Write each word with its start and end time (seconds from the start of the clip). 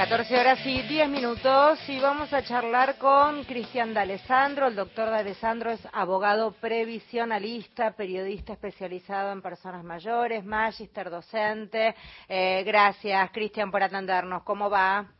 14 0.00 0.40
horas 0.40 0.58
y 0.64 0.80
10 0.80 1.10
minutos 1.10 1.78
y 1.86 2.00
vamos 2.00 2.32
a 2.32 2.42
charlar 2.42 2.96
con 2.96 3.44
Cristian 3.44 3.92
D'Alessandro. 3.92 4.68
El 4.68 4.74
doctor 4.74 5.10
D'Alessandro 5.10 5.72
es 5.72 5.80
abogado 5.92 6.52
previsionalista, 6.52 7.90
periodista 7.90 8.54
especializado 8.54 9.30
en 9.30 9.42
personas 9.42 9.84
mayores, 9.84 10.42
magister 10.42 11.10
docente. 11.10 11.94
Eh, 12.30 12.62
gracias, 12.64 13.30
Cristian, 13.30 13.70
por 13.70 13.82
atendernos. 13.82 14.42
¿Cómo 14.42 14.70
va? 14.70 15.19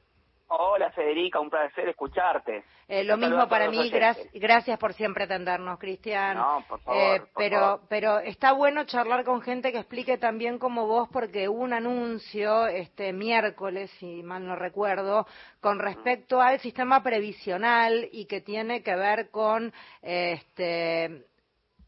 Hola 0.52 0.90
Federica, 0.90 1.38
un 1.38 1.48
placer 1.48 1.88
escucharte. 1.90 2.64
Eh, 2.88 3.04
lo 3.04 3.16
mismo 3.16 3.48
para 3.48 3.70
mí, 3.70 3.88
gracias 4.32 4.76
por 4.80 4.94
siempre 4.94 5.22
atendernos, 5.22 5.78
Cristian. 5.78 6.36
No, 6.36 6.64
por 6.68 6.80
favor, 6.80 7.00
eh, 7.00 7.22
pero, 7.36 7.82
pero 7.88 8.18
está 8.18 8.50
bueno 8.50 8.84
charlar 8.84 9.24
con 9.24 9.42
gente 9.42 9.70
que 9.70 9.78
explique 9.78 10.18
también 10.18 10.58
como 10.58 10.88
vos, 10.88 11.08
porque 11.12 11.48
hubo 11.48 11.62
un 11.62 11.72
anuncio 11.72 12.66
este 12.66 13.12
miércoles, 13.12 13.92
si 14.00 14.24
mal 14.24 14.44
no 14.44 14.56
recuerdo, 14.56 15.24
con 15.60 15.78
respecto 15.78 16.40
al 16.40 16.58
sistema 16.58 17.00
previsional 17.00 18.08
y 18.10 18.24
que 18.24 18.40
tiene 18.40 18.82
que 18.82 18.96
ver 18.96 19.30
con 19.30 19.72
este 20.02 21.26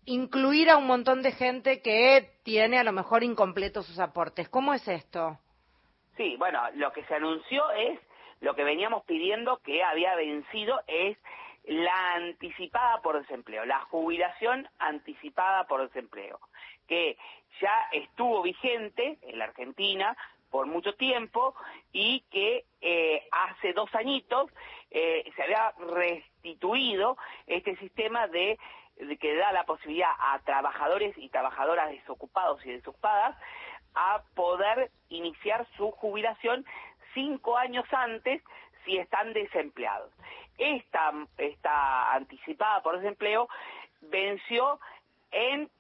incluir 0.05 0.71
a 0.71 0.77
un 0.77 0.87
montón 0.87 1.21
de 1.23 1.33
gente 1.33 1.83
que 1.83 2.39
tiene 2.45 2.79
a 2.79 2.85
lo 2.85 2.93
mejor 2.93 3.25
incompletos 3.25 3.87
sus 3.87 3.99
aportes. 3.99 4.49
¿Cómo 4.49 4.73
es 4.73 4.87
esto? 4.87 5.37
Sí, 6.17 6.37
bueno, 6.39 6.61
lo 6.75 6.93
que 6.93 7.05
se 7.07 7.15
anunció 7.17 7.69
es 7.73 7.99
lo 8.41 8.55
que 8.55 8.65
veníamos 8.65 9.05
pidiendo 9.05 9.59
que 9.59 9.83
había 9.83 10.15
vencido 10.15 10.81
es 10.87 11.17
la 11.65 12.15
anticipada 12.15 13.01
por 13.03 13.21
desempleo, 13.21 13.65
la 13.65 13.81
jubilación 13.81 14.69
anticipada 14.79 15.65
por 15.65 15.87
desempleo, 15.87 16.41
que 16.89 17.17
ya 17.61 17.89
estuvo 17.93 18.43
vigente 18.43 19.19
en 19.23 19.39
la 19.39 19.45
Argentina 19.45 20.17
por 20.51 20.67
mucho 20.67 20.95
tiempo 20.95 21.55
y 21.93 22.21
que 22.31 22.65
eh, 22.81 23.27
hace 23.33 23.73
dos 23.73 23.93
añitos 23.95 24.51
eh, 24.91 25.25
se 25.35 25.43
había 25.43 25.73
restituido 25.95 27.17
este 27.47 27.77
sistema 27.77 28.27
de, 28.29 28.59
de, 28.97 29.17
que 29.17 29.35
da 29.35 29.53
la 29.53 29.65
posibilidad 29.65 30.11
a 30.19 30.39
trabajadores 30.41 31.17
y 31.17 31.31
trabajadoras 31.31 31.91
desocupados 31.91 32.65
y 32.67 32.73
desocupadas 32.73 33.37
a 33.95 34.23
poder 34.35 34.91
iniciar 35.09 35.67
su 35.77 35.91
jubilación 35.91 36.65
cinco 37.15 37.57
años 37.57 37.85
antes 37.93 38.43
si 38.85 38.99
están 38.99 39.33
desempleados. 39.33 40.13
Esta, 40.59 41.13
esta 41.39 42.13
anticipada 42.15 42.83
por 42.83 42.99
desempleo 42.99 43.49
venció 44.03 44.79
en 45.31 45.71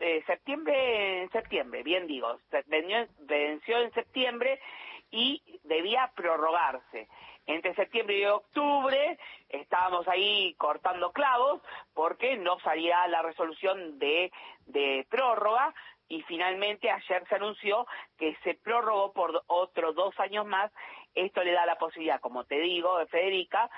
eh, 0.00 0.22
septiembre, 0.26 1.22
en 1.22 1.30
septiembre, 1.30 1.82
bien 1.82 2.06
digo, 2.06 2.38
venció 3.20 3.78
en 3.78 3.92
septiembre 3.92 4.60
y 5.10 5.42
debía 5.64 6.10
prorrogarse. 6.14 7.08
Entre 7.46 7.74
septiembre 7.74 8.18
y 8.18 8.24
octubre 8.26 9.18
estábamos 9.48 10.06
ahí 10.06 10.54
cortando 10.58 11.10
clavos 11.12 11.62
porque 11.94 12.36
no 12.36 12.60
salía 12.60 13.08
la 13.08 13.22
resolución 13.22 13.98
de, 13.98 14.30
de 14.66 15.06
prórroga, 15.10 15.74
y 16.10 16.22
finalmente 16.22 16.90
ayer 16.90 17.24
se 17.28 17.36
anunció 17.36 17.86
que 18.18 18.36
se 18.42 18.54
prorrogó 18.54 19.12
por 19.12 19.42
otros 19.46 19.94
dos 19.94 20.18
años 20.18 20.44
más. 20.44 20.70
Esto 21.14 21.42
le 21.42 21.52
da 21.52 21.64
la 21.64 21.76
posibilidad, 21.78 22.20
como 22.20 22.44
te 22.44 22.58
digo, 22.58 22.98
Federica, 23.06 23.70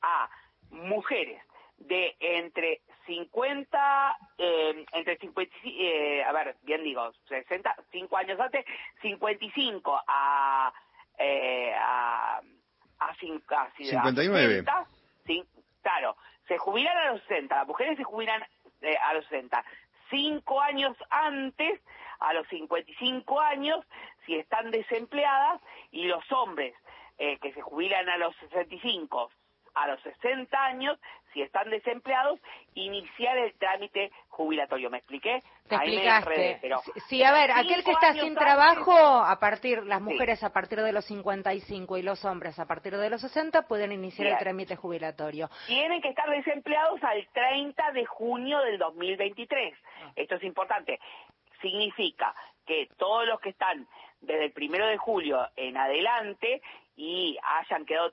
a 0.00 0.30
mujeres 0.70 1.42
de 1.78 2.16
entre 2.20 2.82
50, 3.06 4.16
eh, 4.38 4.86
entre 4.92 5.18
50, 5.18 5.56
eh, 5.64 6.22
a 6.22 6.30
ver, 6.32 6.56
bien 6.62 6.84
digo, 6.84 7.12
60, 7.28 7.74
5 7.90 8.16
años 8.16 8.38
antes, 8.38 8.64
55 9.02 10.00
a, 10.06 10.72
eh, 11.18 11.74
a, 11.76 12.40
a, 13.00 13.14
59. 13.16 14.64
claro, 15.82 16.16
se 16.46 16.56
jubilan 16.56 16.96
a 16.96 17.12
los 17.12 17.20
60, 17.22 17.56
las 17.56 17.66
mujeres 17.66 17.96
se 17.96 18.04
jubilan 18.04 18.44
eh, 18.80 18.96
a 18.96 19.14
los 19.14 19.26
60 19.26 19.64
cinco 20.10 20.60
años 20.60 20.96
antes, 21.10 21.80
a 22.18 22.34
los 22.34 22.46
55 22.48 23.40
años, 23.40 23.84
si 24.26 24.36
están 24.36 24.70
desempleadas, 24.70 25.60
y 25.90 26.04
los 26.04 26.30
hombres 26.32 26.74
eh, 27.18 27.38
que 27.38 27.52
se 27.52 27.62
jubilan 27.62 28.08
a 28.08 28.18
los 28.18 28.34
65, 28.36 29.30
a 29.82 29.88
los 29.88 30.00
60 30.02 30.64
años, 30.64 30.98
si 31.32 31.42
están 31.42 31.70
desempleados, 31.70 32.40
iniciar 32.74 33.38
el 33.38 33.54
trámite 33.54 34.10
jubilatorio. 34.28 34.90
¿Me 34.90 34.98
expliqué? 34.98 35.40
Te 35.68 35.76
explicaste. 35.76 36.60
sí, 37.08 37.22
a 37.22 37.32
ver, 37.32 37.50
aquel 37.52 37.84
que 37.84 37.92
está 37.92 38.14
sin 38.14 38.34
trabajo, 38.34 38.92
a 38.92 39.38
partir, 39.38 39.84
las 39.84 40.00
mujeres 40.00 40.42
a 40.42 40.52
partir 40.52 40.80
de 40.80 40.92
los 40.92 41.04
55 41.04 41.98
y 41.98 42.02
los 42.02 42.24
hombres 42.24 42.58
a 42.58 42.66
partir 42.66 42.96
de 42.96 43.10
los 43.10 43.20
60 43.20 43.62
pueden 43.68 43.92
iniciar 43.92 44.28
el 44.28 44.38
trámite 44.38 44.76
jubilatorio. 44.76 45.48
Tienen 45.66 46.02
que 46.02 46.08
estar 46.08 46.28
desempleados 46.28 47.02
al 47.02 47.26
30 47.32 47.92
de 47.92 48.04
junio 48.06 48.58
del 48.60 48.78
2023. 48.78 49.74
Ah. 49.74 50.12
Esto 50.16 50.34
es 50.36 50.44
importante. 50.44 50.98
Significa 51.60 52.34
que 52.66 52.88
todos 52.96 53.26
los 53.26 53.40
que 53.40 53.50
están 53.50 53.86
primero 54.60 54.86
de 54.88 54.98
julio 54.98 55.48
en 55.56 55.74
adelante 55.78 56.60
y 56.94 57.38
hayan 57.42 57.86
quedado 57.86 58.10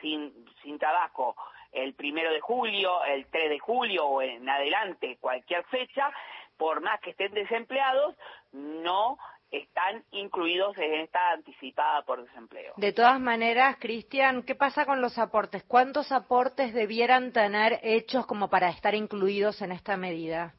sin, 0.00 0.32
sin 0.62 0.78
trabajo 0.78 1.36
el 1.72 1.92
primero 1.92 2.32
de 2.32 2.40
julio, 2.40 3.04
el 3.04 3.26
3 3.26 3.50
de 3.50 3.58
julio 3.58 4.06
o 4.06 4.22
en 4.22 4.48
adelante, 4.48 5.18
cualquier 5.20 5.62
fecha, 5.64 6.10
por 6.56 6.80
más 6.80 7.02
que 7.02 7.10
estén 7.10 7.34
desempleados, 7.34 8.16
no 8.52 9.18
están 9.50 10.02
incluidos 10.12 10.74
en 10.78 10.94
esta 11.00 11.32
anticipada 11.32 12.00
por 12.06 12.24
desempleo. 12.24 12.72
De 12.78 12.94
todas 12.94 13.20
maneras, 13.20 13.76
Cristian, 13.78 14.42
¿qué 14.42 14.54
pasa 14.54 14.86
con 14.86 15.02
los 15.02 15.18
aportes? 15.18 15.64
¿Cuántos 15.64 16.12
aportes 16.12 16.72
debieran 16.72 17.30
tener 17.30 17.78
hechos 17.82 18.24
como 18.24 18.48
para 18.48 18.70
estar 18.70 18.94
incluidos 18.94 19.60
en 19.60 19.72
esta 19.72 19.98
medida? 19.98 20.54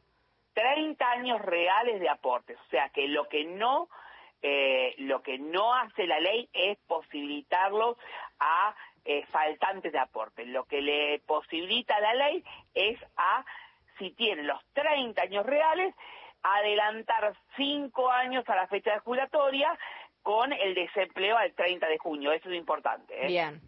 30 0.53 1.03
años 1.03 1.41
reales 1.41 1.99
de 1.99 2.09
aportes, 2.09 2.59
o 2.59 2.69
sea 2.69 2.89
que 2.89 3.07
lo 3.07 3.27
que 3.27 3.43
no 3.43 3.89
eh, 4.47 4.93
lo 4.99 5.23
que 5.23 5.39
no 5.39 5.73
hace 5.73 6.05
la 6.05 6.19
ley 6.19 6.47
es 6.53 6.77
posibilitarlos 6.85 7.97
a 8.39 8.75
eh, 9.03 9.25
faltantes 9.31 9.91
de 9.91 9.97
aporte. 9.97 10.45
Lo 10.45 10.65
que 10.65 10.83
le 10.83 11.19
posibilita 11.25 11.99
la 11.99 12.13
ley 12.13 12.43
es 12.75 12.99
a, 13.17 13.43
si 13.97 14.11
tienen 14.11 14.45
los 14.45 14.63
30 14.73 15.19
años 15.19 15.47
reales, 15.47 15.95
adelantar 16.43 17.35
5 17.57 18.11
años 18.11 18.47
a 18.47 18.55
la 18.55 18.67
fecha 18.67 18.93
de 18.93 18.99
jubilatoria 18.99 19.75
con 20.21 20.53
el 20.53 20.75
desempleo 20.75 21.37
al 21.37 21.51
30 21.55 21.87
de 21.87 21.97
junio. 21.97 22.31
Eso 22.31 22.47
es 22.47 22.55
importante. 22.55 23.25
¿eh? 23.25 23.27
Bien. 23.27 23.59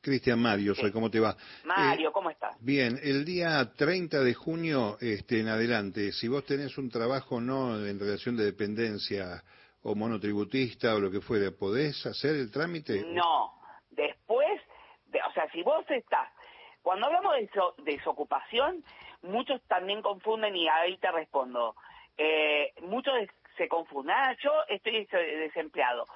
Cristian 0.00 0.40
Mario, 0.40 0.74
soy, 0.74 0.90
¿cómo 0.90 1.12
te 1.12 1.20
va? 1.20 1.36
Mario, 1.62 2.12
¿cómo 2.12 2.28
estás? 2.28 2.56
Bien, 2.60 2.98
el 3.04 3.24
día 3.24 3.72
30 3.76 4.18
de 4.20 4.34
junio 4.34 4.98
este, 5.00 5.38
en 5.40 5.48
adelante, 5.48 6.10
si 6.10 6.26
vos 6.26 6.44
tenés 6.44 6.76
un 6.76 6.90
trabajo 6.90 7.40
no 7.40 7.86
en 7.86 8.00
relación 8.00 8.36
de 8.36 8.44
dependencia 8.44 9.44
o 9.84 9.94
monotributista 9.94 10.94
o 10.94 10.98
lo 10.98 11.10
que 11.10 11.20
fuera, 11.20 11.50
¿podés 11.50 12.04
hacer 12.06 12.34
el 12.36 12.50
trámite? 12.50 13.04
No, 13.06 13.54
después, 13.90 14.60
o 15.12 15.32
sea, 15.32 15.48
si 15.52 15.62
vos 15.62 15.84
estás, 15.90 16.28
cuando 16.82 17.06
hablamos 17.06 17.34
de 17.36 17.48
desocupación, 17.84 18.82
muchos 19.22 19.62
también 19.68 20.02
confunden 20.02 20.56
y 20.56 20.68
ahí 20.68 20.96
te 20.98 21.10
respondo. 21.10 21.76
Eh, 22.16 22.72
muchos 22.82 23.14
se 23.56 23.68
confunden, 23.68 24.14
ah, 24.16 24.36
yo 24.42 24.52
estoy 24.68 25.06
desempleado 25.06 26.06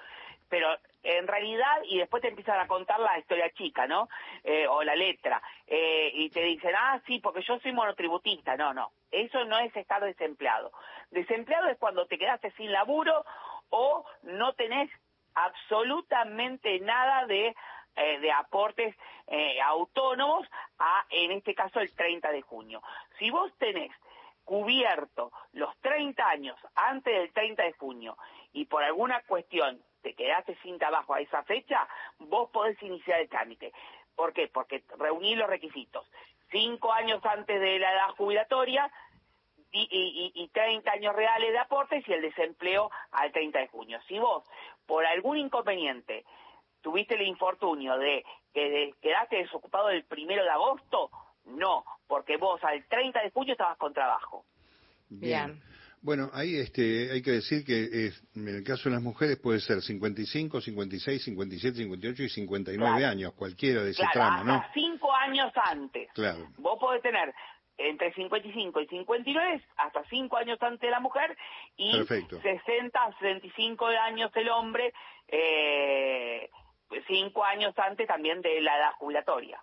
pero 0.49 0.69
en 1.03 1.27
realidad, 1.27 1.83
y 1.85 1.99
después 1.99 2.23
te 2.23 2.29
empiezan 2.29 2.59
a 2.59 2.67
contar 2.67 2.99
la 3.01 3.19
historia 3.19 3.51
chica, 3.51 3.87
¿no? 3.87 4.09
Eh, 4.43 4.67
o 4.67 4.83
la 4.83 4.95
letra, 4.95 5.41
eh, 5.67 6.11
y 6.13 6.31
te 6.31 6.43
dicen, 6.43 6.73
ah, 6.77 7.01
sí, 7.07 7.21
porque 7.21 7.43
yo 7.43 7.59
soy 7.61 7.73
monotributista. 7.73 8.57
No, 8.57 8.75
no, 8.75 8.91
eso 9.11 9.45
no 9.45 9.59
es 9.59 9.75
estar 9.77 10.03
desempleado. 10.03 10.73
Desempleado 11.11 11.69
es 11.69 11.79
cuando 11.79 12.07
te 12.07 12.19
quedaste 12.19 12.51
sin 12.53 12.73
laburo 12.73 13.25
o 13.71 14.05
no 14.23 14.53
tenés 14.55 14.91
absolutamente 15.35 16.81
nada 16.81 17.27
de, 17.27 17.55
eh, 17.97 18.19
de 18.21 18.33
aportes 18.33 18.95
eh, 19.27 19.61
autónomos 19.61 20.47
a, 20.79 21.07
en 21.11 21.33
este 21.33 21.55
caso, 21.55 21.81
el 21.81 21.95
30 21.95 22.31
de 22.33 22.43
junio. 22.43 22.83
Si 23.19 23.31
vos 23.31 23.53
tenés 23.59 23.93
cubierto 24.45 25.31
los 25.53 25.77
30 25.81 26.27
años 26.27 26.57
antes 26.75 27.15
del 27.15 27.33
30 27.33 27.65
de 27.65 27.73
junio 27.73 28.17
y 28.53 28.65
por 28.65 28.83
alguna 28.83 29.21
cuestión 29.25 29.83
te 30.03 30.15
quedaste 30.15 30.57
sin 30.63 30.79
trabajo 30.79 31.13
a 31.13 31.21
esa 31.21 31.43
fecha, 31.43 31.87
vos 32.19 32.49
podés 32.51 32.83
iniciar 32.83 33.21
el 33.21 33.29
trámite. 33.29 33.73
¿Por 34.17 34.33
qué? 34.33 34.49
Porque 34.49 34.83
reunís 34.99 35.37
los 35.37 35.49
requisitos. 35.49 36.11
Cinco 36.51 36.93
años 36.93 37.25
antes 37.27 37.61
de 37.61 37.79
la 37.79 37.93
edad 37.93 38.09
jubilatoria, 38.17 38.91
y, 39.73 40.33
y, 40.35 40.49
30 40.49 40.91
años 40.91 41.15
reales 41.15 41.53
de 41.53 41.59
aportes 41.59 42.07
y 42.09 42.13
el 42.13 42.23
desempleo 42.23 42.91
al 43.13 43.31
30 43.33 43.59
de 43.59 43.69
junio. 43.69 43.99
Si 44.09 44.19
vos, 44.19 44.45
por 44.87 45.05
algún 45.05 45.37
inconveniente, 45.37 46.25
tuviste 46.81 47.15
el 47.15 47.23
infortunio 47.23 47.99
de 47.99 48.25
que 48.53 48.95
quedaste 49.01 49.37
desocupado 49.37 49.91
el 49.91 50.05
primero 50.05 50.43
de 50.43 50.51
agosto, 50.51 51.11
no, 51.45 51.85
porque 52.07 52.37
vos 52.37 52.63
al 52.65 52.85
30 52.87 53.23
de 53.23 53.31
junio 53.31 53.53
estabas 53.53 53.79
con 53.79 53.93
trabajo. 53.93 54.45
Bien. 55.09 55.61
Bueno, 56.01 56.31
ahí 56.33 56.57
este, 56.57 57.11
hay 57.11 57.23
que 57.23 57.33
decir 57.33 57.65
que 57.65 58.13
en 58.37 58.49
el 58.49 58.63
caso 58.63 58.89
de 58.89 58.95
las 58.95 59.03
mujeres 59.03 59.37
puede 59.39 59.59
ser 59.59 59.83
55, 59.83 60.61
56, 60.61 61.25
57, 61.25 61.77
58 61.77 62.23
y 62.23 62.29
59 62.29 63.05
años, 63.05 63.33
cualquiera 63.35 63.83
de 63.83 63.91
ese 63.91 64.05
tramo, 64.13 64.45
¿no? 64.45 64.55
Hasta 64.55 64.73
cinco 64.75 65.13
años 65.13 65.53
antes. 65.57 66.09
Claro. 66.15 66.49
Vos 66.59 66.79
podés 66.79 67.03
tener 67.03 67.35
entre 67.79 68.13
55 68.13 68.81
y 68.81 68.87
59, 68.89 69.63
hasta 69.77 70.05
5 70.05 70.37
años 70.37 70.59
antes 70.61 70.81
de 70.81 70.91
la 70.91 71.01
mujer, 71.01 71.37
y 71.77 71.93
60 71.93 73.03
a 73.03 73.13
65 73.19 73.87
años 73.87 74.31
el 74.35 74.49
hombre, 74.51 74.93
eh, 75.29 76.51
5 77.07 77.45
años 77.45 77.75
antes 77.79 78.07
también 78.07 78.43
de 78.43 78.61
la 78.61 78.77
edad 78.77 78.93
jubilatoria. 78.99 79.63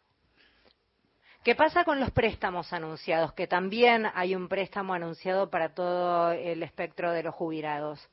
¿Qué 1.44 1.54
pasa 1.54 1.84
con 1.84 2.00
los 2.00 2.10
préstamos 2.10 2.74
anunciados? 2.74 3.34
Que 3.34 3.46
también 3.46 4.08
hay 4.16 4.34
un 4.34 4.48
préstamo 4.48 4.96
anunciado 4.96 5.52
para 5.52 5.76
todo 5.76 6.32
el 6.32 6.64
espectro 6.64 7.12
de 7.12 7.22
los 7.22 7.36
jubilados. 7.36 8.10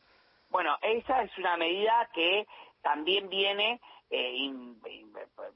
Bueno, 0.50 0.76
esa 0.82 1.22
es 1.22 1.30
una 1.38 1.56
medida 1.56 2.10
que 2.12 2.46
también 2.82 3.30
viene 3.30 3.80
eh, 4.12 4.52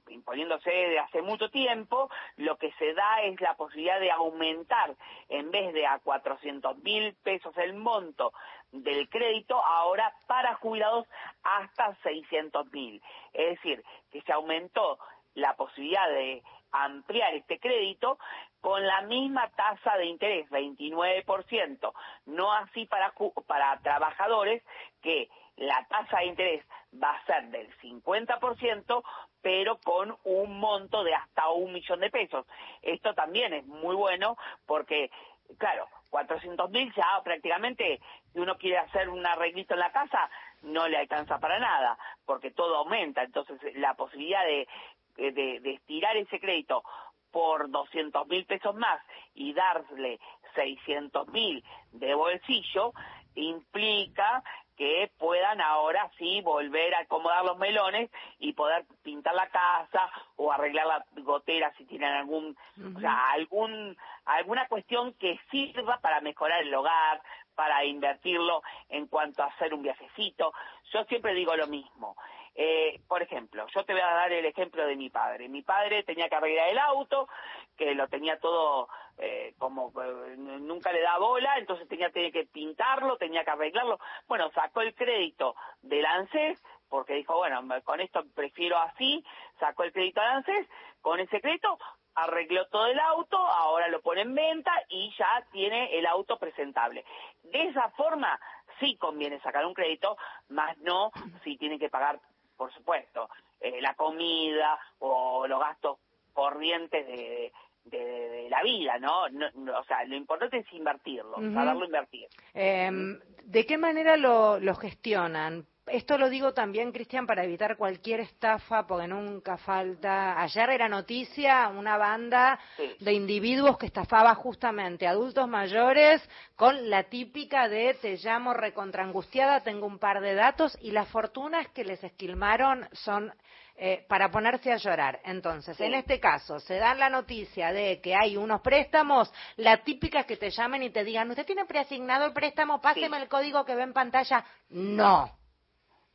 imponiéndose 0.08 0.70
de 0.70 0.99
hace 0.99 1.20
mucho 1.20 1.50
tiempo, 1.50 2.11
lo 2.37 2.56
que 2.56 2.73
se 2.79 2.94
da 2.94 3.20
es 3.23 3.38
la 3.41 3.55
posibilidad 3.55 4.00
de 4.00 4.11
aumentar, 4.11 4.94
en 5.29 5.50
vez 5.50 5.75
de 5.75 5.87
a 5.87 5.99
400 5.99 6.79
mil 6.79 7.14
pesos 7.23 7.55
el 7.58 7.75
monto 7.75 8.32
del 8.73 9.11
crédito, 9.11 9.62
ahora 9.62 10.11
para 10.26 10.55
jubilados 10.55 11.06
hasta 11.43 11.94
600 12.03 12.73
mil. 12.73 13.03
Es 13.35 13.56
decir, 13.56 13.85
que 14.11 14.23
se 14.23 14.32
aumentó 14.32 14.99
la 15.35 15.55
posibilidad 15.55 16.09
de 16.09 16.43
ampliar 16.73 17.35
este 17.35 17.61
crédito 17.61 18.19
con 18.62 18.85
la 18.87 19.02
misma 19.02 19.50
tasa 19.50 19.99
de 19.99 20.06
interés, 20.06 20.49
29%, 20.50 21.93
no 22.25 22.52
así 22.52 22.87
para, 22.87 23.12
para 23.47 23.79
trabajadores 23.81 24.62
que 25.02 25.29
la 25.56 25.87
tasa 25.88 26.19
de 26.19 26.26
interés 26.26 26.64
va 27.03 27.11
a 27.11 27.25
ser 27.25 27.49
del 27.50 27.69
50%, 27.79 29.03
pero 29.43 29.79
con 29.79 30.17
un 30.25 30.58
monto 30.58 31.05
de 31.05 31.14
hasta 31.14 31.49
un 31.50 31.73
millón 31.73 32.00
de 32.00 32.11
pesos. 32.11 32.47
Esto 32.82 33.14
también 33.14 33.53
es 33.53 33.67
muy 33.67 33.94
bueno 33.94 34.37
porque, 34.67 35.11
claro, 35.58 35.88
400 36.11 36.70
mil 36.70 36.93
ya 36.94 37.20
prácticamente, 37.23 38.00
si 38.32 38.41
uno 38.41 38.56
quiere 38.56 38.79
hacer 38.79 39.08
un 39.08 39.25
arreglito 39.26 39.75
en 39.75 39.81
la 39.81 39.93
casa, 39.93 40.31
no 40.62 40.88
le 40.88 40.97
alcanza 40.97 41.38
para 41.38 41.59
nada, 41.59 41.99
porque 42.25 42.50
todo 42.50 42.76
aumenta. 42.76 43.23
Entonces, 43.23 43.59
la 43.76 43.94
posibilidad 43.94 44.44
de, 44.44 44.69
de, 45.17 45.61
de 45.61 45.73
estirar 45.75 46.17
ese 46.17 46.41
crédito 46.41 46.82
por 47.31 47.70
200 47.70 48.26
mil 48.29 48.47
pesos 48.47 48.75
más 48.75 49.00
y 49.35 49.52
darle 49.52 50.19
600 50.55 51.29
mil 51.29 51.62
de 51.93 52.14
bolsillo 52.14 52.93
implica 53.35 54.43
que 54.76 55.11
puedan 55.19 55.61
ahora 55.61 56.11
sí 56.19 56.40
volver 56.43 56.94
a 56.94 57.00
acomodar 57.00 57.44
los 57.44 57.58
melones 57.58 58.11
y 58.38 58.52
poder 58.52 58.84
pintar 59.02 59.34
la 59.34 59.49
casa 59.49 60.11
o 60.37 60.52
arreglar 60.52 60.87
la 60.87 61.05
gotera 61.23 61.73
si 61.76 61.84
tienen 61.87 62.12
algún, 62.12 62.56
o 62.96 63.00
sea, 63.00 63.31
algún, 63.31 63.96
alguna 64.26 64.69
cuestión 64.69 65.14
que 65.14 65.40
sirva 65.50 65.99
para 66.00 66.20
mejorar 66.20 66.62
el 66.62 66.75
hogar, 66.75 67.23
para 67.56 67.85
invertirlo 67.85 68.62
en 68.88 69.08
cuanto 69.08 69.43
a 69.43 69.47
hacer 69.47 69.75
un 69.75 69.82
viajecito. 69.82 70.53
Yo 70.93 71.03
siempre 71.05 71.35
digo 71.35 71.56
lo 71.56 71.67
mismo. 71.67 72.17
Eh, 72.55 73.00
por 73.06 73.23
ejemplo, 73.23 73.67
yo 73.75 73.85
te 73.85 73.93
voy 73.93 74.00
a 74.00 74.14
dar 74.14 74.32
el 74.32 74.47
ejemplo 74.47 74.87
de 74.87 74.97
mi 74.97 75.11
padre. 75.11 75.49
Mi 75.49 75.62
padre 75.62 76.05
tenía 76.05 76.29
que 76.29 76.37
arreglar 76.37 76.69
el 76.69 76.79
auto, 76.79 77.29
que 77.76 77.94
lo 77.94 78.08
tenía 78.08 78.38
todo 78.38 78.88
eh, 79.19 79.55
como 79.58 79.93
eh, 80.03 80.37
nunca 80.37 80.93
le 80.93 81.00
da 81.00 81.19
bola, 81.19 81.58
entonces 81.58 81.88
tenía, 81.88 82.11
que 82.11 82.49
pintarlo, 82.50 83.17
tenía 83.17 83.44
que 83.44 83.50
arreglarlo. 83.50 83.99
Bueno, 84.26 84.50
sacó 84.52 84.81
el 84.82 84.94
crédito 84.94 85.55
del 85.82 86.06
ANSES, 86.06 86.62
porque 86.88 87.14
dijo, 87.14 87.37
bueno, 87.37 87.62
con 87.85 88.00
esto 88.00 88.25
prefiero 88.35 88.79
así, 88.79 89.25
sacó 89.59 89.85
el 89.85 89.93
crédito 89.93 90.20
del 90.20 90.31
ANSES, 90.31 90.69
con 91.02 91.20
ese 91.20 91.41
crédito 91.41 91.79
arregló 92.17 92.67
todo 92.69 92.87
el 92.87 92.99
auto, 92.99 93.37
ahora 93.37 93.89
lo 93.89 94.01
pone 94.01 94.23
en 94.23 94.35
venta 94.35 94.73
y 94.89 95.15
ya 95.19 95.47
tiene 95.53 95.97
el 95.99 96.07
auto 96.07 96.39
presentable. 96.39 97.05
De 97.45 97.69
esa 97.69 97.91
forma 97.91 98.41
sí 98.81 98.97
conviene 98.97 99.41
sacar 99.41 99.65
un 99.65 99.75
crédito, 99.75 100.17
más 100.49 100.77
no 100.79 101.13
si 101.45 101.57
tiene 101.57 101.79
que 101.79 101.89
pagar 101.89 102.21
por 102.57 102.73
supuesto, 102.73 103.29
eh, 103.61 103.81
la 103.81 103.95
comida 103.95 104.79
o 104.99 105.47
los 105.47 105.61
gastos 105.61 105.99
corrientes 106.33 107.07
de, 107.07 107.53
de, 107.85 108.49
la 108.51 108.62
vida, 108.62 108.99
¿no? 108.99 109.25
O 109.25 109.85
sea, 109.85 110.05
lo 110.05 110.17
importante 110.17 110.59
es 110.59 110.73
invertirlo, 110.73 111.37
saberlo 111.53 111.85
invertir. 111.85 112.29
Em, 112.55 113.19
¿De 113.45 113.65
qué 113.67 113.79
manera 113.79 114.17
lo, 114.17 114.59
lo 114.59 114.75
gestionan? 114.75 115.67
Esto 115.87 116.19
lo 116.19 116.29
digo 116.29 116.53
también, 116.53 116.91
Cristian, 116.91 117.27
para 117.27 117.44
evitar 117.44 117.77
cualquier 117.77 118.19
estafa, 118.19 118.87
porque 118.88 119.06
nunca 119.06 119.56
falta. 119.56 120.41
Ayer 120.43 120.71
era 120.71 120.88
noticia 120.88 121.69
una 121.69 121.97
banda 121.97 122.59
de 122.99 123.12
individuos 123.12 123.79
que 123.79 123.87
estafaba 123.87 124.35
justamente 124.35 125.06
adultos 125.06 125.47
mayores 125.47 126.29
con 126.56 126.91
la 126.91 127.05
típica 127.05 127.69
de 127.69 127.94
te 127.94 128.17
llamo 128.17 128.53
recontrangustiada, 128.53 129.61
tengo 129.61 129.87
un 129.87 130.00
par 130.00 130.21
de 130.21 130.35
datos 130.35 130.77
y 130.81 130.91
las 130.91 131.09
fortunas 131.09 131.69
que 131.69 131.85
les 131.85 132.03
esquilmaron 132.03 132.88
son 132.93 133.33
eh, 133.77 134.05
para 134.09 134.31
ponerse 134.31 134.73
a 134.73 134.79
llorar. 134.79 135.21
Entonces, 135.25 135.79
en 135.81 135.94
este 135.94 136.19
caso, 136.19 136.59
se 136.59 136.79
da 136.79 136.94
la 136.94 137.11
noticia 137.11 137.73
de 137.73 138.00
que 138.00 138.17
hay 138.17 138.37
unos 138.37 138.61
préstamos, 138.61 139.33
la 139.56 139.85
típica 139.85 140.21
es 140.21 140.27
que 140.27 140.37
te 140.37 140.50
llamen 140.50 140.83
y 140.83 140.91
te 140.91 141.05
digan, 141.05 141.31
¿usted 141.31 141.47
tiene 141.47 141.65
preasignado 141.65 142.27
el 142.27 142.33
préstamo? 142.33 142.81
Páseme 142.81 143.19
el 143.19 143.29
código 143.29 143.65
que 143.65 143.77
ve 143.77 143.83
en 143.83 143.93
pantalla. 143.93 144.44
No 144.71 145.46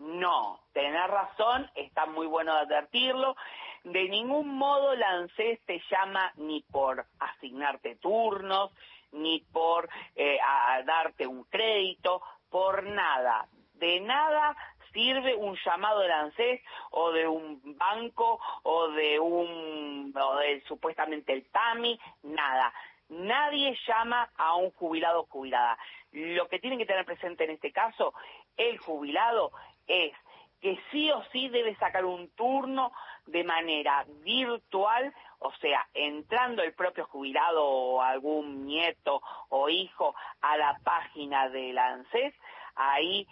no, 0.01 0.59
tenés 0.73 1.07
razón, 1.07 1.69
está 1.75 2.07
muy 2.07 2.25
bueno 2.25 2.53
advertirlo. 2.53 3.35
De 3.83 4.09
ningún 4.09 4.57
modo 4.57 4.95
la 4.95 5.09
ANSES 5.11 5.59
te 5.65 5.79
llama 5.91 6.31
ni 6.37 6.61
por 6.61 7.05
asignarte 7.19 7.97
turnos, 7.97 8.71
ni 9.11 9.41
por 9.51 9.89
eh, 10.15 10.39
darte 10.85 11.27
un 11.27 11.43
crédito, 11.43 12.21
por 12.49 12.83
nada. 12.83 13.47
De 13.75 13.99
nada 13.99 14.55
sirve 14.91 15.35
un 15.35 15.55
llamado 15.63 16.01
ANSES 16.01 16.61
o 16.89 17.11
de 17.11 17.27
un 17.27 17.61
banco 17.77 18.39
o 18.63 18.87
de 18.89 19.19
un 19.19 20.13
o 20.19 20.35
de 20.37 20.63
supuestamente 20.67 21.31
el 21.31 21.47
TAMI, 21.51 21.99
nada. 22.23 22.73
Nadie 23.09 23.77
llama 23.85 24.31
a 24.35 24.55
un 24.55 24.71
jubilado 24.71 25.21
o 25.21 25.25
jubilada. 25.27 25.77
Lo 26.11 26.47
que 26.47 26.59
tienen 26.59 26.79
que 26.79 26.85
tener 26.85 27.05
presente 27.05 27.43
en 27.43 27.51
este 27.51 27.71
caso, 27.71 28.13
el 28.57 28.77
jubilado 28.77 29.51
es 29.87 30.13
que 30.61 30.79
sí 30.91 31.09
o 31.11 31.23
sí 31.31 31.49
debe 31.49 31.75
sacar 31.77 32.05
un 32.05 32.29
turno 32.35 32.91
de 33.25 33.43
manera 33.43 34.05
virtual, 34.23 35.13
o 35.39 35.51
sea, 35.53 35.87
entrando 35.93 36.61
el 36.61 36.73
propio 36.73 37.05
jubilado 37.05 37.65
o 37.65 38.01
algún 38.01 38.65
nieto 38.65 39.21
o 39.49 39.69
hijo 39.69 40.15
a 40.41 40.57
la 40.57 40.79
página 40.83 41.49
del 41.49 41.77
ANSES, 41.77 42.33
ahí 42.75 43.27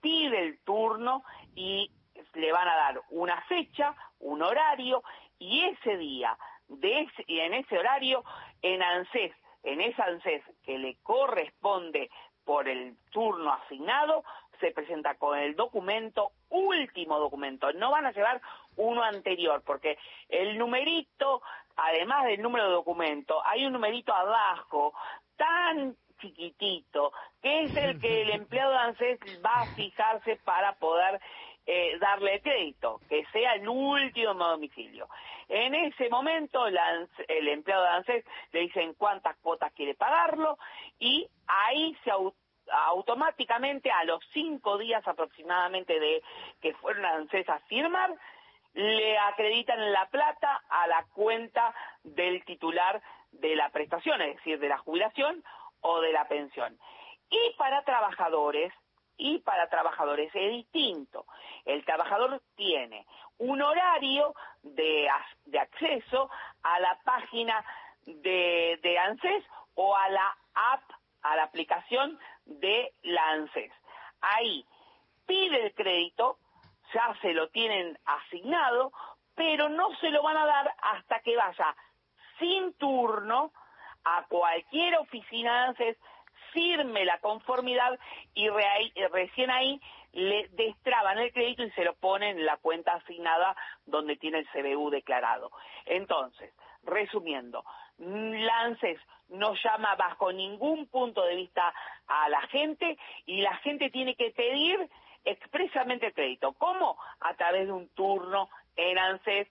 pide 0.00 0.40
el 0.40 0.58
turno 0.64 1.22
y 1.54 1.90
le 2.34 2.52
van 2.52 2.68
a 2.68 2.74
dar 2.74 3.02
una 3.10 3.40
fecha, 3.42 3.94
un 4.18 4.42
horario, 4.42 5.02
y 5.38 5.64
ese 5.64 5.96
día, 5.96 6.36
de 6.68 7.08
y 7.26 7.40
en 7.40 7.54
ese 7.54 7.78
horario, 7.78 8.24
en 8.60 8.82
ANSES, 8.82 9.32
en 9.62 9.80
ese 9.80 10.02
ANSES 10.02 10.42
que 10.64 10.78
le 10.78 10.96
corresponde 11.02 12.10
por 12.44 12.68
el 12.68 12.96
turno 13.10 13.52
asignado, 13.52 14.24
se 14.62 14.70
presenta 14.70 15.16
con 15.16 15.36
el 15.36 15.56
documento, 15.56 16.30
último 16.48 17.18
documento, 17.18 17.72
no 17.72 17.90
van 17.90 18.06
a 18.06 18.12
llevar 18.12 18.40
uno 18.76 19.02
anterior, 19.02 19.60
porque 19.66 19.98
el 20.28 20.56
numerito, 20.56 21.42
además 21.76 22.26
del 22.26 22.40
número 22.40 22.66
de 22.66 22.72
documento, 22.72 23.44
hay 23.44 23.66
un 23.66 23.72
numerito 23.72 24.14
abajo 24.14 24.94
tan 25.36 25.96
chiquitito, 26.20 27.12
que 27.42 27.64
es 27.64 27.76
el 27.76 28.00
que 28.00 28.22
el 28.22 28.30
empleado 28.40 28.70
de 28.70 28.78
ANSES 28.78 29.18
va 29.44 29.62
a 29.62 29.74
fijarse 29.74 30.36
para 30.44 30.74
poder 30.76 31.20
eh, 31.66 31.98
darle 31.98 32.40
crédito, 32.40 33.00
que 33.08 33.24
sea 33.32 33.54
el 33.54 33.68
último 33.68 34.34
domicilio. 34.34 35.08
En 35.48 35.74
ese 35.74 36.08
momento 36.08 36.68
el 36.68 37.48
empleado 37.48 37.82
de 37.82 37.88
ANSES 37.88 38.24
le 38.52 38.60
dicen 38.60 38.94
cuántas 38.94 39.36
cuotas 39.38 39.72
quiere 39.72 39.94
pagarlo 39.96 40.56
y 41.00 41.26
ahí 41.48 41.96
se 42.04 42.12
automáticamente 42.70 43.90
a 43.90 44.04
los 44.04 44.20
cinco 44.32 44.78
días 44.78 45.06
aproximadamente 45.06 45.98
de 45.98 46.22
que 46.60 46.74
fueron 46.74 47.04
a 47.04 47.16
a 47.16 47.58
firmar, 47.60 48.14
le 48.74 49.18
acreditan 49.18 49.92
la 49.92 50.06
plata 50.06 50.62
a 50.68 50.86
la 50.86 51.04
cuenta 51.12 51.74
del 52.02 52.44
titular 52.44 53.02
de 53.32 53.56
la 53.56 53.70
prestación, 53.70 54.20
es 54.22 54.36
decir, 54.36 54.58
de 54.58 54.68
la 54.68 54.78
jubilación 54.78 55.44
o 55.80 56.00
de 56.00 56.12
la 56.12 56.26
pensión. 56.28 56.78
Y 57.28 57.54
para 57.56 57.82
trabajadores, 57.82 58.72
y 59.16 59.38
para 59.38 59.68
trabajadores 59.68 60.34
es 60.34 60.50
distinto. 60.50 61.26
El 61.64 61.84
trabajador 61.84 62.42
tiene 62.56 63.06
un 63.38 63.62
horario 63.62 64.34
de, 64.62 65.08
de 65.44 65.58
acceso 65.58 66.30
a 66.62 66.80
la 66.80 66.98
página 67.04 67.64
de, 68.04 68.78
de 68.82 68.98
ANSES 68.98 69.44
o 69.74 69.96
a 69.96 70.08
la 70.08 70.36
app 70.54 70.82
a 71.22 71.36
la 71.36 71.44
aplicación 71.44 72.18
de 72.44 72.92
la. 73.02 73.48
Ahí 74.20 74.64
pide 75.26 75.66
el 75.66 75.74
crédito, 75.74 76.38
ya 76.94 77.14
se 77.20 77.32
lo 77.32 77.48
tienen 77.48 77.98
asignado, 78.04 78.92
pero 79.34 79.68
no 79.68 79.94
se 79.96 80.10
lo 80.10 80.22
van 80.22 80.36
a 80.36 80.46
dar 80.46 80.74
hasta 80.82 81.20
que 81.20 81.36
vaya 81.36 81.74
sin 82.38 82.74
turno 82.74 83.52
a 84.04 84.24
cualquier 84.28 84.96
oficina 84.96 85.52
de 85.52 85.68
ANSES, 85.68 85.96
firme 86.52 87.04
la 87.04 87.18
conformidad 87.18 87.98
y 88.34 88.48
recién 88.48 89.50
ahí 89.50 89.80
le 90.12 90.48
destraban 90.48 91.18
el 91.18 91.32
crédito 91.32 91.62
y 91.62 91.70
se 91.70 91.84
lo 91.84 91.94
ponen 91.94 92.38
en 92.38 92.46
la 92.46 92.58
cuenta 92.58 92.92
asignada 92.92 93.56
donde 93.86 94.16
tiene 94.16 94.40
el 94.40 94.48
CBU 94.48 94.90
declarado. 94.90 95.50
Entonces, 95.86 96.52
resumiendo, 96.82 97.64
Lances 97.98 98.98
no 99.28 99.54
llama 99.54 99.94
bajo 99.96 100.32
ningún 100.32 100.86
punto 100.86 101.22
de 101.22 101.36
vista 101.36 101.72
a 102.06 102.28
la 102.28 102.42
gente 102.48 102.98
y 103.26 103.40
la 103.40 103.56
gente 103.58 103.90
tiene 103.90 104.14
que 104.14 104.30
pedir 104.30 104.88
expresamente 105.24 106.12
crédito. 106.12 106.52
¿Cómo? 106.54 106.98
A 107.20 107.34
través 107.34 107.66
de 107.66 107.72
un 107.72 107.88
turno 107.90 108.48
en 108.76 108.98
ANSES 108.98 109.48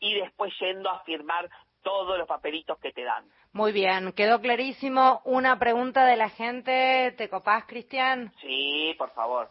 y 0.00 0.14
después 0.14 0.52
yendo 0.60 0.90
a 0.90 1.00
firmar 1.04 1.48
todos 1.82 2.18
los 2.18 2.28
papelitos 2.28 2.78
que 2.78 2.92
te 2.92 3.02
dan. 3.02 3.24
Muy 3.52 3.72
bien, 3.72 4.12
quedó 4.12 4.40
clarísimo. 4.40 5.20
Una 5.24 5.58
pregunta 5.58 6.06
de 6.06 6.16
la 6.16 6.28
gente. 6.28 7.12
¿Te 7.16 7.28
copás, 7.28 7.64
Cristian? 7.66 8.32
Sí, 8.40 8.94
por 8.98 9.10
favor. 9.10 9.50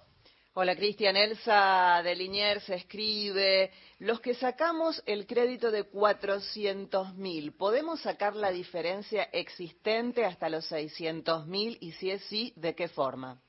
Hola 0.53 0.75
Cristian, 0.75 1.15
Elsa 1.15 2.01
de 2.03 2.13
Liniers 2.13 2.69
escribe, 2.69 3.71
los 3.99 4.19
que 4.19 4.33
sacamos 4.33 5.01
el 5.05 5.25
crédito 5.25 5.71
de 5.71 5.85
400 5.85 7.15
mil, 7.15 7.53
¿podemos 7.53 8.01
sacar 8.01 8.35
la 8.35 8.51
diferencia 8.51 9.23
existente 9.31 10.25
hasta 10.25 10.49
los 10.49 10.65
600 10.65 11.47
mil 11.47 11.77
y 11.79 11.93
si 11.93 12.11
es 12.11 12.21
sí, 12.25 12.51
¿de 12.57 12.75
qué 12.75 12.89
forma? 12.89 13.39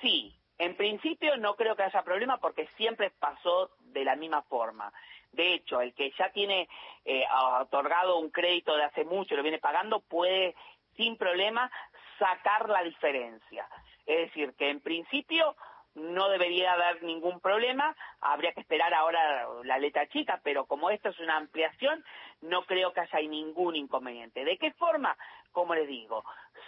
Sí, 0.00 0.36
en 0.58 0.76
principio 0.76 1.36
no 1.36 1.54
creo 1.54 1.76
que 1.76 1.84
haya 1.84 2.02
problema 2.02 2.38
porque 2.38 2.68
siempre 2.76 3.12
pasó 3.12 3.70
de 3.78 4.04
la 4.04 4.16
misma 4.16 4.42
forma. 4.42 4.92
De 5.30 5.54
hecho, 5.54 5.80
el 5.80 5.94
que 5.94 6.10
ya 6.18 6.32
tiene 6.32 6.68
eh, 7.04 7.22
otorgado 7.60 8.18
un 8.18 8.30
crédito 8.30 8.74
de 8.74 8.82
hace 8.82 9.04
mucho, 9.04 9.36
lo 9.36 9.44
viene 9.44 9.60
pagando, 9.60 10.00
puede 10.00 10.56
sin 10.96 11.16
problema 11.16 11.70
sacar 12.18 12.68
la 12.68 12.82
diferencia. 12.82 13.68
Es 14.04 14.26
decir, 14.26 14.54
que 14.58 14.70
en 14.70 14.80
principio 14.80 15.54
no 15.94 16.28
debería 16.28 16.72
haber 16.72 17.02
ningún 17.02 17.40
problema, 17.40 17.96
habría 18.20 18.52
que 18.52 18.60
esperar 18.60 18.94
ahora 18.94 19.48
la 19.64 19.78
letra 19.78 20.06
chica, 20.08 20.40
pero 20.42 20.66
como 20.66 20.90
esto 20.90 21.08
es 21.08 21.18
una 21.18 21.36
ampliación, 21.36 22.04
no 22.42 22.64
creo 22.64 22.92
que 22.92 23.00
haya 23.00 23.20
ningún 23.28 23.76
inconveniente. 23.76 24.44
¿De 24.44 24.56
qué 24.58 24.72
forma? 24.72 25.16
Como 25.52 25.74
les 25.74 25.88
digo, 25.88 26.24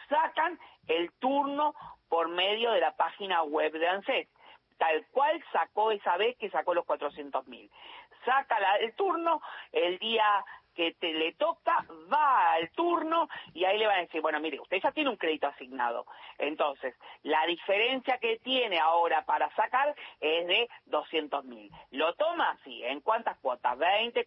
sacan 0.09 0.59
el 0.89 1.13
turno 1.13 1.75
por 2.09 2.29
medio 2.29 2.73
de 2.73 2.81
la 2.81 2.97
página 2.97 3.43
web 3.43 3.73
de 3.73 3.89
ANSES, 3.89 4.29
tal 4.77 5.07
cual 5.13 5.43
sacó 5.53 5.93
esa 5.93 6.17
vez 6.17 6.37
que 6.39 6.51
sacó 6.51 6.75
los 6.75 6.85
400 6.85 7.47
mil. 7.47 7.71
Saca 8.25 8.57
el 8.77 8.95
turno 8.95 9.41
el 9.73 9.99
día 9.99 10.45
que 10.75 10.93
te 10.95 11.13
le 11.13 11.33
toca, 11.35 11.85
va 12.13 12.53
al 12.53 12.71
turno 12.71 13.29
y 13.55 13.65
ahí 13.65 13.79
le 13.79 13.87
van 13.87 13.99
a 13.99 14.03
decir, 14.03 14.21
bueno, 14.21 14.41
mire, 14.41 14.61
usted 14.61 14.81
ya 14.83 14.93
tiene 14.93 15.11
un 15.11 15.17
crédito 15.17 15.47
asignado. 15.47 16.07
Entonces, 16.39 16.95
la 17.23 17.45
diferencia 17.47 18.19
que 18.19 18.39
tiene 18.39 18.79
ahora 18.79 19.25
para 19.25 19.55
sacar 19.55 19.95
es 20.21 20.47
de 20.47 20.69
200 20.87 21.45
mil. 21.45 21.71
¿Lo 21.91 22.15
toma? 22.15 22.59
Sí. 22.65 22.83
¿En 22.85 23.01
cuántas 23.01 23.39
cuotas? 23.39 23.77
20, 23.79 24.27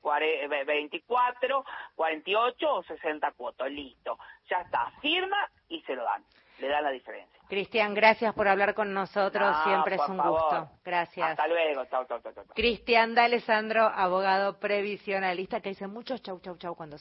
24, 0.65 1.65
48 1.95 2.73
o 2.73 2.83
60 2.83 3.31
cuotas. 3.31 3.71
Listo. 3.71 4.17
Ya 4.49 4.61
está. 4.61 4.91
Firma 5.01 5.49
y 5.69 5.81
se 5.81 5.95
lo 5.95 6.03
dan. 6.03 6.23
Le 6.59 6.67
dan 6.67 6.83
la 6.83 6.91
diferencia. 6.91 7.35
Cristian, 7.47 7.93
gracias 7.93 8.33
por 8.33 8.47
hablar 8.47 8.73
con 8.73 8.93
nosotros. 8.93 9.55
Siempre 9.63 9.95
es 9.95 10.09
un 10.09 10.17
gusto. 10.17 10.69
Gracias. 10.83 11.31
Hasta 11.31 11.47
luego. 11.47 11.85
Chau, 11.85 12.05
chau, 12.07 12.19
Cristian 12.55 13.13
D'Alessandro, 13.13 13.83
abogado 13.83 14.59
previsionalista, 14.59 15.61
que 15.61 15.69
dice 15.69 15.87
muchos 15.87 16.21
chau, 16.23 16.39
chau, 16.39 16.57
chau 16.57 16.75
cuando 16.75 16.91
se 16.91 16.93